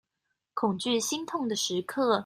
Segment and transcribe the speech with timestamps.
[0.55, 2.19] 恐懼心痛的時刻